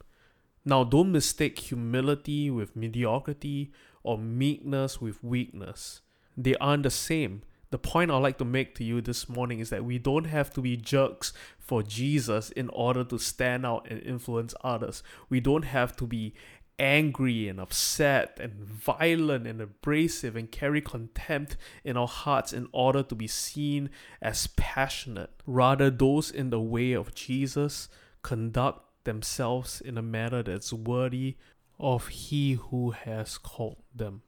Now, 0.64 0.84
don't 0.84 1.10
mistake 1.10 1.58
humility 1.58 2.50
with 2.50 2.76
mediocrity 2.76 3.72
or 4.04 4.16
meekness 4.16 5.00
with 5.00 5.24
weakness. 5.24 6.02
They 6.36 6.54
aren't 6.56 6.84
the 6.84 6.90
same 6.90 7.42
the 7.74 7.78
point 7.78 8.08
I'd 8.08 8.18
like 8.18 8.38
to 8.38 8.44
make 8.44 8.76
to 8.76 8.84
you 8.84 9.00
this 9.00 9.28
morning 9.28 9.58
is 9.58 9.70
that 9.70 9.84
we 9.84 9.98
don't 9.98 10.26
have 10.26 10.48
to 10.52 10.60
be 10.60 10.76
jerks 10.76 11.32
for 11.58 11.82
Jesus 11.82 12.50
in 12.50 12.68
order 12.68 13.02
to 13.02 13.18
stand 13.18 13.66
out 13.66 13.88
and 13.90 14.00
influence 14.00 14.54
others. 14.62 15.02
We 15.28 15.40
don't 15.40 15.64
have 15.64 15.96
to 15.96 16.06
be 16.06 16.34
angry 16.78 17.48
and 17.48 17.58
upset 17.58 18.38
and 18.40 18.54
violent 18.64 19.48
and 19.48 19.60
abrasive 19.60 20.36
and 20.36 20.52
carry 20.52 20.80
contempt 20.80 21.56
in 21.82 21.96
our 21.96 22.06
hearts 22.06 22.52
in 22.52 22.68
order 22.70 23.02
to 23.02 23.14
be 23.16 23.26
seen 23.26 23.90
as 24.22 24.46
passionate. 24.46 25.30
Rather, 25.44 25.90
those 25.90 26.30
in 26.30 26.50
the 26.50 26.60
way 26.60 26.92
of 26.92 27.12
Jesus 27.12 27.88
conduct 28.22 28.84
themselves 29.02 29.80
in 29.80 29.98
a 29.98 30.02
manner 30.02 30.44
that's 30.44 30.72
worthy 30.72 31.38
of 31.80 32.06
He 32.06 32.52
who 32.52 32.92
has 32.92 33.36
called 33.36 33.82
them. 33.92 34.22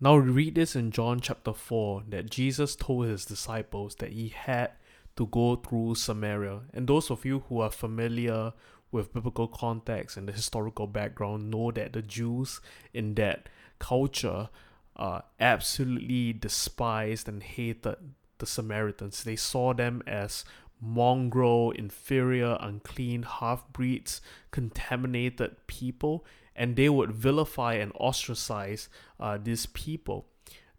Now 0.00 0.16
read 0.16 0.54
this 0.54 0.76
in 0.76 0.92
John 0.92 1.18
chapter 1.20 1.52
4 1.52 2.04
that 2.10 2.30
Jesus 2.30 2.76
told 2.76 3.06
his 3.06 3.24
disciples 3.24 3.96
that 3.96 4.12
he 4.12 4.28
had 4.28 4.70
to 5.16 5.26
go 5.26 5.56
through 5.56 5.96
Samaria. 5.96 6.60
And 6.72 6.86
those 6.86 7.10
of 7.10 7.24
you 7.24 7.40
who 7.48 7.60
are 7.60 7.70
familiar 7.70 8.52
with 8.92 9.12
biblical 9.12 9.48
context 9.48 10.16
and 10.16 10.28
the 10.28 10.32
historical 10.32 10.86
background 10.86 11.50
know 11.50 11.72
that 11.72 11.94
the 11.94 12.02
Jews 12.02 12.60
in 12.94 13.14
that 13.14 13.48
culture 13.80 14.50
uh, 14.94 15.22
absolutely 15.40 16.32
despised 16.32 17.28
and 17.28 17.42
hated 17.42 17.96
the 18.38 18.46
Samaritans. 18.46 19.24
They 19.24 19.34
saw 19.34 19.74
them 19.74 20.04
as 20.06 20.44
mongrel, 20.80 21.72
inferior, 21.72 22.56
unclean 22.60 23.24
half 23.24 23.66
breeds, 23.72 24.20
contaminated 24.52 25.56
people, 25.66 26.24
and 26.58 26.74
they 26.74 26.88
would 26.88 27.12
vilify 27.12 27.74
and 27.74 27.92
ostracize 27.92 28.88
uh, 29.20 29.38
these 29.40 29.64
people. 29.66 30.26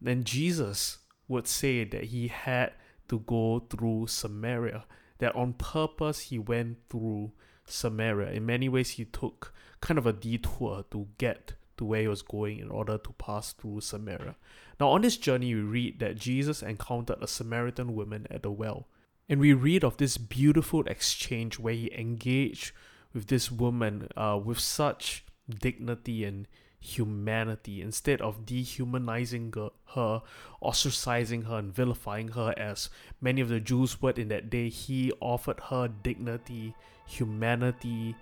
Then 0.01 0.25
Jesus 0.25 0.99
would 1.29 1.47
say 1.47 1.85
that 1.85 2.05
he 2.05 2.27
had 2.27 2.73
to 3.07 3.19
go 3.19 3.65
through 3.69 4.07
Samaria, 4.07 4.85
that 5.19 5.35
on 5.35 5.53
purpose 5.53 6.19
he 6.19 6.37
went 6.37 6.77
through 6.89 7.31
Samaria. 7.65 8.31
In 8.31 8.45
many 8.45 8.67
ways, 8.67 8.91
he 8.91 9.05
took 9.05 9.53
kind 9.79 9.97
of 9.97 10.05
a 10.05 10.13
detour 10.13 10.83
to 10.91 11.07
get 11.17 11.53
to 11.77 11.85
where 11.85 12.01
he 12.01 12.07
was 12.09 12.23
going 12.23 12.59
in 12.59 12.69
order 12.69 12.97
to 12.97 13.13
pass 13.13 13.53
through 13.53 13.79
Samaria. 13.79 14.35
Now, 14.81 14.89
on 14.89 15.01
this 15.01 15.15
journey, 15.15 15.55
we 15.55 15.61
read 15.61 15.99
that 15.99 16.17
Jesus 16.17 16.61
encountered 16.61 17.23
a 17.23 17.27
Samaritan 17.27 17.95
woman 17.95 18.27
at 18.29 18.43
the 18.43 18.51
well. 18.51 18.87
And 19.29 19.39
we 19.39 19.53
read 19.53 19.85
of 19.85 19.95
this 19.95 20.17
beautiful 20.17 20.85
exchange 20.87 21.57
where 21.57 21.73
he 21.73 21.89
engaged 21.97 22.73
with 23.13 23.27
this 23.27 23.49
woman 23.49 24.09
uh, 24.17 24.39
with 24.43 24.59
such 24.59 25.23
dignity 25.49 26.23
and 26.23 26.47
humanity 26.79 27.81
instead 27.81 28.21
of 28.21 28.45
dehumanizing 28.45 29.53
her, 29.95 30.21
ostracizing 30.61 31.45
her, 31.45 31.57
and 31.57 31.73
vilifying 31.73 32.29
her 32.29 32.53
as 32.57 32.89
many 33.19 33.41
of 33.41 33.49
the 33.49 33.59
Jews 33.59 34.01
would 34.01 34.17
in 34.17 34.29
that 34.29 34.49
day. 34.49 34.69
He 34.69 35.11
offered 35.19 35.59
her 35.69 35.87
dignity, 35.87 36.73
humanity, 37.05 38.15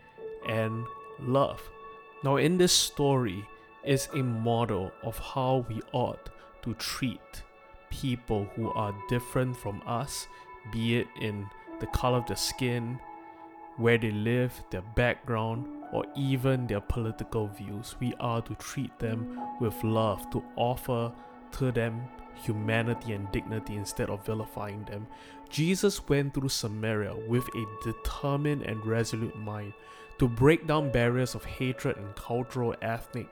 and 0.48 0.86
love. 1.20 1.62
Now, 2.24 2.38
in 2.38 2.58
this 2.58 2.74
story, 2.74 3.46
is 3.84 4.10
a 4.14 4.18
model 4.18 4.92
of 5.04 5.18
how 5.18 5.66
we 5.70 5.82
ought 5.94 6.30
to 6.64 6.74
treat 6.74 7.44
people 7.90 8.46
who 8.56 8.70
are 8.72 8.94
different 9.08 9.56
from 9.56 9.82
us, 9.86 10.28
be 10.72 10.98
it 10.98 11.08
in 11.22 11.48
the 11.80 11.88
color 11.88 12.18
of 12.18 12.26
the 12.26 12.36
skin, 12.36 13.00
where 13.78 13.98
they 13.98 14.12
live, 14.12 14.52
their 14.72 14.82
background, 14.96 15.68
or 15.92 16.06
even 16.16 16.68
their 16.68 16.82
political 16.82 17.48
views. 17.48 17.96
We 18.00 18.14
are 18.20 18.42
to 18.42 18.56
treat 18.56 18.98
them 19.00 19.40
with 19.60 19.84
love, 19.84 20.30
to 20.32 20.44
offer 20.56 21.12
to 21.54 21.72
them 21.72 22.08
humanity 22.36 23.14
and 23.14 23.32
dignity 23.32 23.76
instead 23.76 24.10
of 24.10 24.26
vilifying 24.26 24.84
them. 24.86 25.08
Jesus 25.50 26.08
went 26.08 26.34
through 26.34 26.50
Samaria 26.50 27.16
with 27.28 27.48
a 27.56 27.66
determined 27.84 28.64
and 28.64 28.86
resolute 28.86 29.38
mind 29.38 29.74
to 30.20 30.28
break 30.28 30.68
down 30.68 30.92
barriers 30.92 31.36
of 31.36 31.46
hatred 31.46 31.98
and 31.98 32.16
cultural, 32.16 32.76
ethnic, 32.82 33.28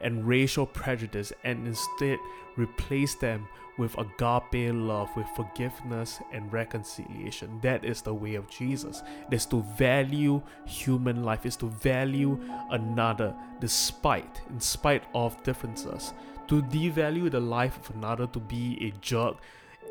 and 0.00 0.26
racial 0.26 0.66
prejudice 0.66 1.32
and 1.44 1.66
instead 1.66 2.18
replace 2.56 3.14
them 3.14 3.48
with 3.78 3.96
agape 3.98 4.72
love, 4.74 5.10
with 5.16 5.26
forgiveness 5.36 6.20
and 6.32 6.52
reconciliation. 6.52 7.60
That 7.62 7.84
is 7.84 8.02
the 8.02 8.14
way 8.14 8.34
of 8.34 8.48
Jesus. 8.48 9.02
It 9.30 9.34
is 9.34 9.46
to 9.46 9.62
value 9.76 10.42
human 10.64 11.22
life, 11.22 11.44
is 11.44 11.56
to 11.56 11.66
value 11.66 12.40
another 12.70 13.34
despite, 13.60 14.40
in 14.48 14.60
spite 14.60 15.04
of 15.14 15.42
differences. 15.42 16.14
To 16.48 16.62
devalue 16.62 17.30
the 17.30 17.40
life 17.40 17.78
of 17.78 17.96
another, 17.96 18.26
to 18.28 18.40
be 18.40 18.78
a 18.80 18.98
jerk, 19.00 19.36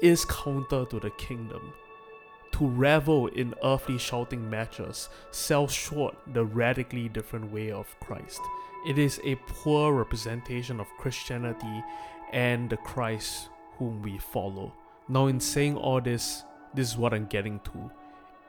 is 0.01 0.25
counter 0.25 0.85
to 0.85 0.99
the 0.99 1.11
kingdom. 1.11 1.73
To 2.53 2.67
revel 2.67 3.27
in 3.27 3.53
earthly 3.63 3.97
shouting 3.97 4.49
matches 4.49 5.09
sells 5.31 5.73
short 5.73 6.15
the 6.33 6.45
radically 6.45 7.09
different 7.09 7.51
way 7.51 7.69
of 7.71 7.93
Christ. 7.99 8.39
It 8.85 8.99
is 8.99 9.19
a 9.23 9.35
poor 9.47 9.93
representation 9.93 10.79
of 10.79 10.87
Christianity 10.99 11.83
and 12.31 12.69
the 12.69 12.77
Christ 12.77 13.49
whom 13.77 14.01
we 14.01 14.19
follow. 14.19 14.73
Now, 15.07 15.27
in 15.27 15.39
saying 15.39 15.75
all 15.75 16.01
this, 16.01 16.43
this 16.73 16.91
is 16.91 16.97
what 16.97 17.13
I'm 17.13 17.25
getting 17.25 17.59
to. 17.61 17.91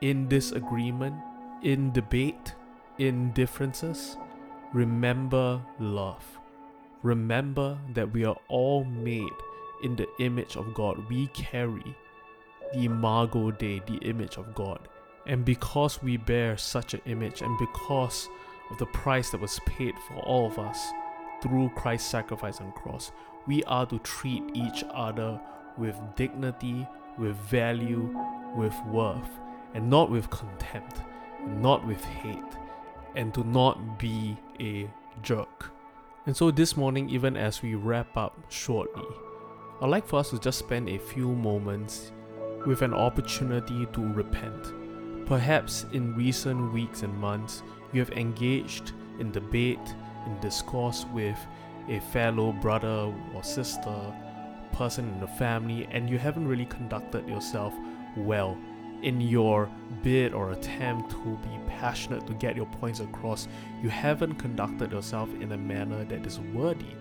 In 0.01 0.27
disagreement, 0.27 1.15
in 1.63 1.91
debate, 1.91 2.53
in 2.99 3.31
differences, 3.33 4.17
remember 4.73 5.61
love. 5.79 6.23
Remember 7.01 7.77
that 7.93 8.11
we 8.11 8.25
are 8.25 8.37
all 8.47 8.83
made 8.83 9.37
in 9.83 9.95
the 9.95 10.07
image 10.19 10.55
of 10.55 10.73
God. 10.73 11.09
We 11.09 11.27
carry 11.27 11.95
the 12.73 12.85
imago 12.85 13.51
Dei, 13.51 13.81
the 13.87 13.97
image 13.97 14.37
of 14.37 14.53
God. 14.53 14.87
And 15.25 15.43
because 15.43 16.01
we 16.01 16.17
bear 16.17 16.57
such 16.57 16.93
an 16.93 17.01
image, 17.05 17.41
and 17.41 17.57
because 17.57 18.29
of 18.69 18.77
the 18.77 18.85
price 18.87 19.29
that 19.31 19.41
was 19.41 19.59
paid 19.65 19.95
for 20.07 20.15
all 20.15 20.47
of 20.47 20.59
us 20.59 20.91
through 21.41 21.69
Christ's 21.75 22.09
sacrifice 22.09 22.59
on 22.59 22.71
cross, 22.73 23.11
we 23.45 23.63
are 23.63 23.85
to 23.85 23.99
treat 23.99 24.43
each 24.53 24.83
other 24.93 25.39
with 25.77 25.95
dignity, 26.15 26.87
with 27.17 27.35
value, 27.35 28.15
with 28.55 28.75
worth, 28.87 29.29
and 29.73 29.89
not 29.89 30.09
with 30.09 30.29
contempt, 30.29 31.01
not 31.45 31.85
with 31.85 32.03
hate, 32.03 32.57
and 33.15 33.33
to 33.33 33.43
not 33.43 33.97
be 33.97 34.37
a 34.59 34.89
jerk. 35.21 35.71
And 36.25 36.35
so 36.35 36.51
this 36.51 36.75
morning, 36.75 37.09
even 37.09 37.37
as 37.37 37.61
we 37.61 37.75
wrap 37.75 38.17
up 38.17 38.37
shortly, 38.49 39.07
I'd 39.81 39.89
like 39.89 40.07
for 40.07 40.19
us 40.19 40.31
to 40.31 40.39
just 40.39 40.59
spend 40.59 40.89
a 40.89 40.97
few 40.97 41.29
moments 41.29 42.11
with 42.65 42.81
an 42.81 42.93
opportunity 42.93 43.85
to 43.93 44.01
repent. 44.13 44.73
Perhaps 45.25 45.85
in 45.93 46.15
recent 46.15 46.73
weeks 46.73 47.03
and 47.03 47.17
months, 47.17 47.63
you 47.93 47.99
have 47.99 48.11
engaged 48.11 48.91
in 49.19 49.31
debate, 49.31 49.95
in 50.25 50.39
discourse 50.39 51.05
with 51.13 51.37
a 51.89 51.99
fellow 51.99 52.51
brother 52.51 53.13
or 53.33 53.43
sister, 53.43 54.13
person 54.73 55.07
in 55.09 55.19
the 55.19 55.27
family, 55.27 55.87
and 55.91 56.09
you 56.09 56.17
haven't 56.17 56.47
really 56.47 56.65
conducted 56.65 57.27
yourself 57.27 57.73
well 58.17 58.57
in 59.03 59.21
your 59.21 59.69
bid 60.01 60.33
or 60.33 60.51
attempt 60.51 61.11
to 61.11 61.39
be 61.43 61.59
passionate 61.67 62.25
to 62.27 62.33
get 62.33 62.55
your 62.55 62.65
points 62.65 62.99
across. 62.99 63.47
You 63.81 63.89
haven't 63.89 64.35
conducted 64.35 64.91
yourself 64.91 65.29
in 65.39 65.51
a 65.51 65.57
manner 65.57 66.03
that 66.05 66.25
is 66.25 66.39
worthy 66.39 66.95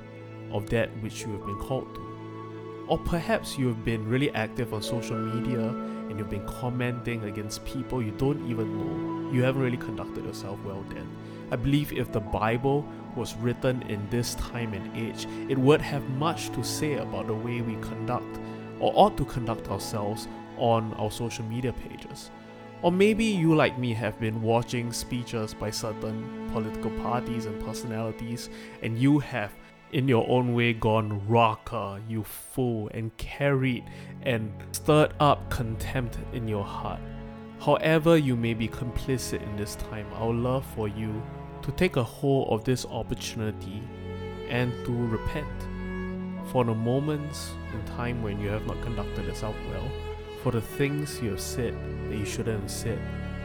of 0.53 0.69
that 0.71 0.91
which 1.03 1.23
you 1.23 1.33
have 1.33 1.47
been 1.47 1.59
called 1.59 1.95
to. 1.95 2.87
Or 2.89 2.99
perhaps 2.99 3.59
you 3.59 3.67
have 3.69 3.85
been 3.85 4.07
really 4.07 4.31
active 4.33 4.73
on 4.73 4.83
social 4.83 5.19
media 5.19 5.75
and 6.17 6.21
you've 6.21 6.31
been 6.31 6.47
commenting 6.61 7.25
against 7.25 7.63
people 7.67 8.03
you 8.03 8.13
don't 8.13 8.49
even 8.49 8.79
know. 8.79 9.31
You 9.31 9.43
haven't 9.43 9.61
really 9.61 9.77
conducted 9.77 10.25
yourself 10.25 10.59
well 10.65 10.83
then. 10.89 11.07
I 11.51 11.57
believe 11.57 11.93
if 11.93 12.11
the 12.11 12.21
Bible 12.21 12.89
was 13.15 13.37
written 13.37 13.83
in 13.83 14.09
this 14.09 14.35
time 14.37 14.73
and 14.73 14.97
age, 14.97 15.27
it 15.51 15.59
would 15.59 15.83
have 15.83 16.09
much 16.11 16.49
to 16.53 16.65
say 16.65 16.95
about 16.95 17.27
the 17.27 17.35
way 17.35 17.61
we 17.61 17.75
conduct 17.83 18.41
or 18.81 18.93
ought 18.95 19.19
to 19.19 19.27
conduct 19.27 19.69
ourselves 19.69 20.27
on 20.57 20.95
our 20.95 21.11
social 21.11 21.45
media 21.45 21.75
pages. 21.75 22.31
Or 22.81 22.91
maybe 22.91 23.25
you, 23.25 23.55
like 23.55 23.79
me, 23.79 23.93
have 23.93 24.19
been 24.19 24.41
watching 24.41 24.95
speeches 24.95 25.53
by 25.53 25.71
certain 25.71 26.49
political 26.51 26.91
parties 27.03 27.45
and 27.45 27.63
personalities, 27.63 28.49
and 28.83 28.99
you 28.99 29.19
have 29.19 29.53
in 29.93 30.09
your 30.09 30.29
own 30.29 30.55
way 30.55 30.73
gone 30.73 31.27
Raca, 31.29 32.01
you 32.09 32.25
fool, 32.25 32.91
and 32.93 33.17
carried 33.17 33.85
and 34.23 34.53
stirred 34.73 35.15
up 35.21 35.49
contempt 35.51 36.19
in 36.33 36.49
your 36.49 36.65
heart. 36.65 37.01
However, 37.61 38.17
you 38.17 38.37
may 38.37 38.55
be 38.55 38.69
complicit 38.69 39.43
in 39.43 39.57
this 39.57 39.77
time, 39.77 40.07
I 40.15 40.25
would 40.27 40.37
love 40.37 40.67
for 40.75 40.89
you 40.89 41.23
to 41.63 41.73
take 41.73 41.97
a 41.97 42.03
hold 42.03 42.49
of 42.51 42.65
this 42.65 42.85
opportunity 42.87 43.83
and 44.49 44.73
to 44.85 44.93
repent 44.93 45.47
for 46.53 46.65
the 46.65 46.75
moments 46.75 47.53
in 47.73 47.85
time 47.97 48.23
when 48.23 48.41
you 48.41 48.49
have 48.49 48.67
not 48.67 48.81
conducted 48.83 49.25
yourself 49.25 49.57
well, 49.71 49.89
for 50.43 50.53
the 50.53 50.61
things 50.61 51.21
you 51.21 51.31
have 51.31 51.41
said 51.41 51.75
that 52.09 52.17
you 52.17 52.25
shouldn't 52.25 52.61
have 52.61 52.71
said, 52.71 53.01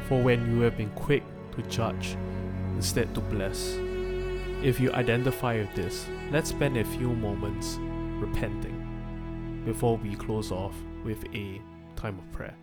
for 0.08 0.22
when 0.22 0.52
you 0.52 0.62
have 0.62 0.78
been 0.78 0.92
quick 0.92 1.24
to 1.56 1.62
judge 1.64 2.16
instead 2.76 3.14
to 3.16 3.22
bless. 3.22 3.76
If 4.64 4.80
you 4.80 4.92
identify 4.92 5.58
with 5.58 5.74
this, 5.74 6.06
let's 6.30 6.52
spend 6.52 6.78
a 6.78 6.84
few 6.84 7.10
moments 7.10 7.80
repenting 8.20 8.78
before 9.66 9.98
we 9.98 10.16
close 10.16 10.52
off 10.52 10.76
with 11.04 11.26
a 11.34 11.60
time 11.96 12.20
of 12.20 12.32
prayer. 12.32 12.56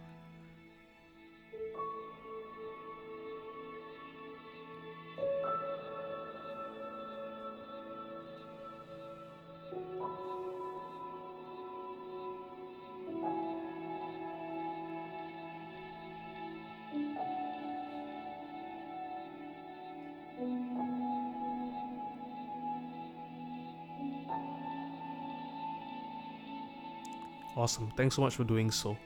Awesome. 27.59 27.91
Thanks 27.97 28.15
so 28.15 28.23
much 28.23 28.37
for 28.37 28.45
doing 28.45 28.71
so. 28.71 28.97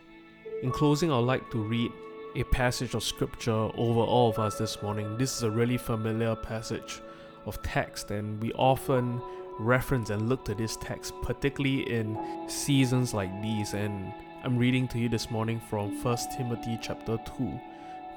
In 0.62 0.70
closing, 0.70 1.10
I'd 1.10 1.20
like 1.20 1.50
to 1.52 1.58
read 1.58 1.90
a 2.36 2.44
passage 2.44 2.92
of 2.92 3.02
scripture 3.02 3.50
over 3.50 4.00
all 4.00 4.28
of 4.28 4.38
us 4.38 4.58
this 4.58 4.82
morning. 4.82 5.16
This 5.16 5.34
is 5.34 5.42
a 5.42 5.50
really 5.50 5.78
familiar 5.78 6.36
passage 6.36 7.00
of 7.46 7.62
text, 7.62 8.10
and 8.10 8.38
we 8.42 8.52
often 8.52 9.22
reference 9.58 10.10
and 10.10 10.28
look 10.28 10.44
to 10.44 10.54
this 10.54 10.76
text, 10.76 11.14
particularly 11.22 11.90
in 11.90 12.18
seasons 12.46 13.14
like 13.14 13.30
these. 13.40 13.72
And 13.72 14.12
I'm 14.44 14.58
reading 14.58 14.86
to 14.88 14.98
you 14.98 15.08
this 15.08 15.30
morning 15.30 15.58
from 15.70 15.98
1 16.02 16.18
Timothy 16.36 16.78
chapter 16.82 17.16
2, 17.38 17.58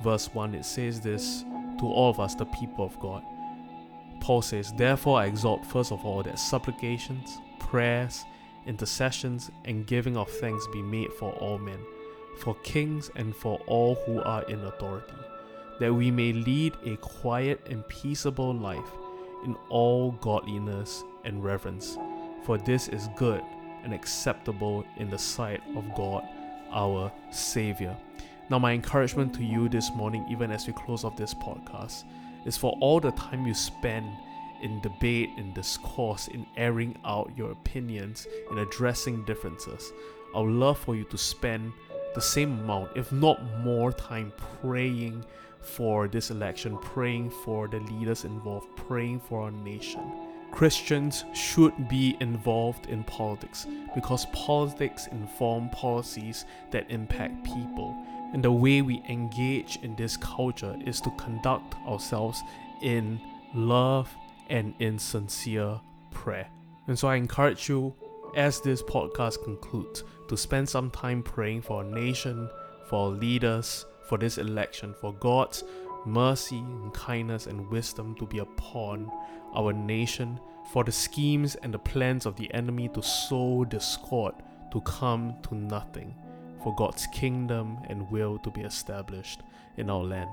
verse 0.04 0.34
1. 0.34 0.54
It 0.54 0.66
says 0.66 1.00
this 1.00 1.46
to 1.80 1.86
all 1.86 2.10
of 2.10 2.20
us, 2.20 2.36
the 2.36 2.46
people 2.48 2.84
of 2.84 3.00
God. 3.00 3.24
Paul 4.20 4.42
says, 4.42 4.74
Therefore 4.74 5.22
I 5.22 5.28
exhort 5.28 5.66
first 5.66 5.94
of 5.94 6.06
all 6.06 6.24
that 6.24 6.38
supplications, 6.40 7.40
prayers, 7.58 8.26
intercessions, 8.66 9.50
and 9.66 9.88
giving 9.88 10.18
of 10.18 10.30
thanks 10.30 10.68
be 10.74 10.82
made 10.82 11.14
for 11.14 11.32
all 11.34 11.58
men, 11.58 11.80
for 12.40 12.56
kings 12.64 13.12
and 13.16 13.36
for 13.36 13.60
all 13.68 13.96
who 14.06 14.22
are 14.22 14.44
in 14.44 14.60
authority, 14.66 15.14
that 15.80 15.94
we 15.94 16.12
may 16.12 16.34
lead 16.34 16.74
a 16.86 16.96
quiet 16.98 17.66
and 17.70 17.88
peaceable 17.88 18.54
life 18.54 18.92
in 19.46 19.56
all 19.70 20.12
godliness 20.14 21.04
and 21.24 21.44
reverence. 21.44 21.98
For 22.46 22.58
this 22.58 22.88
is 22.88 23.10
good 23.16 23.42
and 23.84 23.94
acceptable 23.94 24.86
in 24.98 25.10
the 25.10 25.18
sight 25.18 25.62
of 25.76 25.94
God 25.96 26.24
our 26.72 27.12
Savior. 27.32 27.96
Now, 28.50 28.60
my 28.60 28.74
encouragement 28.74 29.34
to 29.36 29.44
you 29.44 29.70
this 29.70 29.92
morning, 29.96 30.26
even 30.30 30.52
as 30.52 30.68
we 30.68 30.74
close 30.74 31.04
off 31.04 31.18
this 31.18 31.34
podcast, 31.34 32.04
is 32.46 32.58
for 32.58 32.78
all 32.80 33.00
the 33.00 33.12
time 33.12 33.48
you 33.48 33.54
spend 33.54 34.06
in 34.66 34.82
debate, 34.82 35.30
in 35.38 35.54
discourse, 35.54 36.28
in 36.28 36.46
airing 36.58 36.98
out 37.06 37.32
your 37.38 37.52
opinions, 37.52 38.28
in 38.52 38.58
addressing 38.58 39.24
differences. 39.26 39.94
I 40.36 40.40
would 40.40 40.52
love 40.52 40.80
for 40.80 40.96
you 40.96 41.04
to 41.06 41.18
spend 41.18 41.72
the 42.16 42.22
same 42.22 42.60
amount, 42.60 42.98
if 42.98 43.12
not 43.12 43.40
more, 43.60 43.92
time 43.92 44.34
praying 44.62 45.24
for 45.62 46.08
this 46.08 46.32
election, 46.32 46.78
praying 46.80 47.30
for 47.30 47.68
the 47.68 47.80
leaders 47.80 48.26
involved, 48.26 48.68
praying 48.76 49.20
for 49.20 49.44
our 49.44 49.52
nation. 49.52 50.02
Christians 50.52 51.26
should 51.34 51.88
be 51.88 52.18
involved 52.22 52.88
in 52.88 53.04
politics 53.04 53.68
because 53.94 54.26
politics 54.28 55.08
inform 55.12 55.70
policies 55.70 56.46
that 56.72 56.90
impact 56.90 57.44
people. 57.44 57.96
And 58.34 58.44
the 58.44 58.52
way 58.52 58.82
we 58.82 59.04
engage 59.08 59.78
in 59.84 59.96
this 59.96 60.18
culture 60.18 60.76
is 60.86 61.02
to 61.02 61.12
conduct 61.12 61.76
ourselves 61.86 62.42
in 62.82 63.20
love 63.54 64.16
and 64.50 64.74
in 64.80 65.00
sincere 65.00 65.80
prayer. 66.12 66.50
And 66.88 66.98
so 66.98 67.08
I 67.08 67.16
encourage 67.16 67.68
you, 67.70 67.96
as 68.36 68.62
this 68.62 68.82
podcast 68.82 69.44
concludes, 69.44 70.04
to 70.28 70.38
spend 70.38 70.68
some 70.68 70.92
time 70.92 71.24
praying 71.24 71.62
for 71.62 71.78
our 71.78 71.84
nation, 71.84 72.50
for 72.90 73.08
our 73.08 73.12
leaders, 73.12 73.86
for 74.08 74.18
this 74.18 74.38
election, 74.38 74.94
for 75.00 75.14
God's 75.14 75.64
mercy 76.06 76.60
and 76.60 76.94
kindness 76.94 77.48
and 77.48 77.70
wisdom 77.70 78.16
to 78.16 78.26
be 78.26 78.40
upon 78.40 79.12
our 79.56 79.74
nation, 79.74 80.40
for 80.72 80.84
the 80.84 80.92
schemes 80.92 81.56
and 81.56 81.74
the 81.74 81.80
plans 81.80 82.26
of 82.26 82.36
the 82.36 82.54
enemy 82.54 82.90
to 82.90 83.02
sow 83.02 83.66
discord 83.66 84.36
to 84.72 84.82
come 84.82 85.36
to 85.44 85.56
nothing, 85.56 86.14
for 86.64 86.76
God's 86.76 87.08
kingdom 87.08 87.78
and 87.88 88.10
will 88.12 88.38
to 88.40 88.52
be 88.52 88.62
established 88.62 89.42
in 89.78 89.90
our 89.90 90.04
land. 90.04 90.30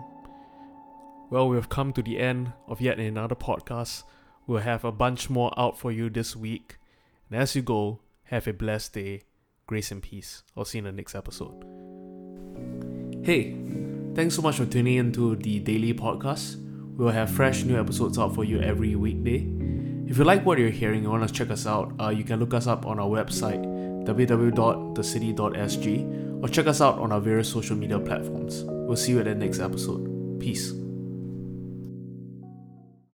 Well, 1.32 1.48
we've 1.48 1.68
come 1.70 1.94
to 1.94 2.02
the 2.02 2.18
end 2.18 2.52
of 2.68 2.82
yet 2.82 2.98
another 2.98 3.34
podcast. 3.34 4.02
We'll 4.46 4.60
have 4.60 4.84
a 4.84 4.92
bunch 4.92 5.30
more 5.30 5.50
out 5.58 5.78
for 5.78 5.90
you 5.90 6.10
this 6.10 6.36
week. 6.36 6.76
And 7.30 7.40
as 7.40 7.56
you 7.56 7.62
go, 7.62 8.00
have 8.24 8.46
a 8.46 8.52
blessed 8.52 8.92
day. 8.92 9.22
Grace 9.66 9.90
and 9.90 10.02
peace. 10.02 10.42
I'll 10.54 10.66
see 10.66 10.76
you 10.76 10.86
in 10.86 10.94
the 10.94 11.00
next 11.00 11.14
episode. 11.14 11.54
Hey, 13.24 13.56
thanks 14.14 14.34
so 14.34 14.42
much 14.42 14.56
for 14.56 14.66
tuning 14.66 14.96
into 14.96 15.34
the 15.36 15.58
daily 15.60 15.94
podcast. 15.94 16.56
We'll 16.98 17.08
have 17.08 17.30
fresh 17.30 17.64
new 17.64 17.80
episodes 17.80 18.18
out 18.18 18.34
for 18.34 18.44
you 18.44 18.60
every 18.60 18.94
weekday. 18.94 19.48
If 20.06 20.18
you 20.18 20.24
like 20.24 20.44
what 20.44 20.58
you're 20.58 20.68
hearing, 20.68 21.02
you 21.02 21.08
want 21.08 21.26
to 21.26 21.32
check 21.32 21.48
us 21.48 21.66
out, 21.66 21.94
uh, 21.98 22.10
you 22.10 22.24
can 22.24 22.40
look 22.40 22.52
us 22.52 22.66
up 22.66 22.84
on 22.84 22.98
our 22.98 23.08
website 23.08 23.64
www.thecity.sg 24.04 26.44
or 26.44 26.48
check 26.48 26.66
us 26.66 26.82
out 26.82 26.98
on 26.98 27.10
our 27.10 27.20
various 27.20 27.48
social 27.48 27.74
media 27.74 27.98
platforms. 27.98 28.64
We'll 28.64 28.98
see 28.98 29.12
you 29.12 29.20
at 29.20 29.24
the 29.24 29.34
next 29.34 29.60
episode. 29.60 30.38
Peace. 30.38 30.81